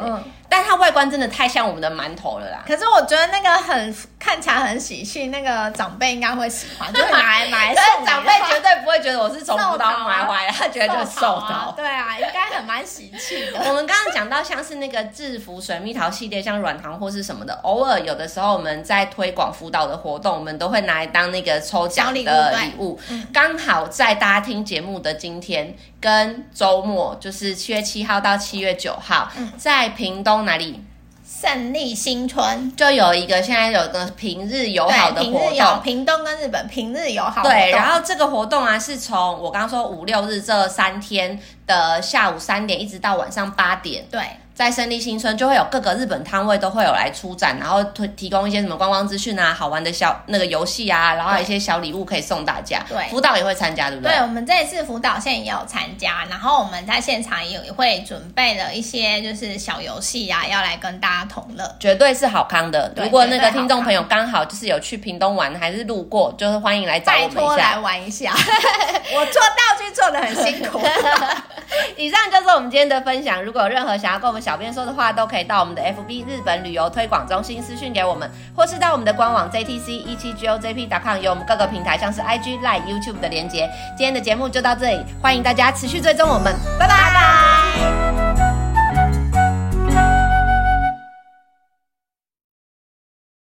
[0.54, 2.62] 但它外观真的太像我们的馒头了啦。
[2.64, 11.72] 可是我觉得那个很看看起来很喜庆，那个长辈应该会喜欢，就是买买但是长辈绝对不会觉得我是从福岛买回来，他觉得就是寿桃。
[11.76, 13.60] 对啊，应该很蛮喜庆的。
[13.68, 22.98] 我们刚刚讲到像是那个制服水蜜桃系列，像软糖或是什么的，偶尔有的时候我们在推广辅导的活动，我们都会拿来当那个抽奖的礼物。
[23.32, 30.82] 刚好在大家听节目的今天跟周末，就是七月七号到七月九号，在屏东哪里？
[31.26, 37.42] 胜利新村就有一个，现在有个平日友好的活动，平东跟日本平日友好。
[37.42, 44.04] 对，然后这个活动啊，是从我刚刚说五六日这三天的下午三点一直到晚上八点。
[44.10, 44.20] 对。
[44.54, 52.80] 在胜利新村就会有各个日本摊位都会有来出展，然后推提供一些什么观光资讯啊、好玩的小那个游戏啊，然后有一些小礼物可以送大家。
[52.88, 54.12] 对，辅导也会参加，对不对？
[54.12, 62.92] 对，我们这一次辅导线也有参加，然后我们在现场也会准备了一些就是小游戏啊，要来跟大家同乐，绝对是好康的。
[62.96, 68.32] 如果那个听众朋友刚好就是有去屏东玩，还是路过，就是欢迎来找我们一下，拜托来玩一下。
[69.14, 70.80] 我做道具做的很辛苦。
[71.96, 73.42] 以上就是我们今天的分享。
[73.42, 83.70] 如果有任何想要跟我们小编说的话，都可以到我们的 FB 日本旅游推广中心私讯给我们，或是到我们的官网 JTC 一七 GOJP.com 有我们各个平台像是 IG、Line、YouTube 的连接。
[83.96, 87.63] 今天的节目就到这里，欢迎大家持续追踪我们，拜拜。